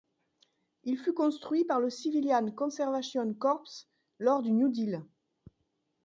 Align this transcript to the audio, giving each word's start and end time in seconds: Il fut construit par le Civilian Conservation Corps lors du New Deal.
Il 0.83 0.97
fut 0.97 1.13
construit 1.13 1.63
par 1.63 1.79
le 1.79 1.91
Civilian 1.91 2.49
Conservation 2.49 3.35
Corps 3.35 3.85
lors 4.17 4.41
du 4.41 4.51
New 4.51 4.67
Deal. 4.69 5.03